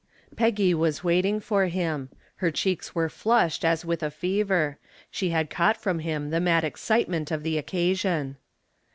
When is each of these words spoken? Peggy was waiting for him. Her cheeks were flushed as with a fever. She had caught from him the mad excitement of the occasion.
Peggy 0.35 0.73
was 0.73 1.03
waiting 1.03 1.39
for 1.39 1.67
him. 1.67 2.09
Her 2.37 2.49
cheeks 2.49 2.95
were 2.95 3.07
flushed 3.07 3.63
as 3.63 3.85
with 3.85 4.01
a 4.01 4.09
fever. 4.09 4.79
She 5.11 5.29
had 5.29 5.51
caught 5.51 5.77
from 5.77 5.99
him 5.99 6.31
the 6.31 6.39
mad 6.39 6.63
excitement 6.63 7.29
of 7.29 7.43
the 7.43 7.59
occasion. 7.59 8.37